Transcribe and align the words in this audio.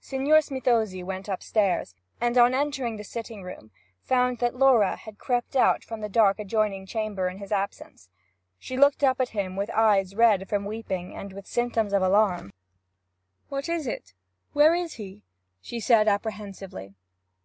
Signor 0.00 0.38
Smithozzi 0.40 1.04
went 1.04 1.28
upstairs, 1.28 1.94
and 2.20 2.36
on 2.36 2.52
entering 2.52 2.96
the 2.96 3.04
sitting 3.04 3.44
room 3.44 3.70
found 4.02 4.38
that 4.40 4.56
Laura 4.56 4.96
had 4.96 5.18
crept 5.20 5.54
out 5.54 5.84
from 5.84 6.00
the 6.00 6.08
dark 6.08 6.40
adjoining 6.40 6.84
chamber 6.84 7.28
in 7.28 7.38
his 7.38 7.52
absence. 7.52 8.08
She 8.58 8.76
looked 8.76 9.04
up 9.04 9.20
at 9.20 9.28
him 9.28 9.54
with 9.54 9.70
eyes 9.70 10.16
red 10.16 10.48
from 10.48 10.64
weeping, 10.64 11.14
and 11.14 11.32
with 11.32 11.46
symptoms 11.46 11.92
of 11.92 12.02
alarm. 12.02 12.52
'What 13.50 13.68
is 13.68 13.86
it? 13.86 14.14
where 14.52 14.74
is 14.74 14.94
he?' 14.94 15.22
she 15.60 15.78
said 15.78 16.08
apprehensively. 16.08 16.96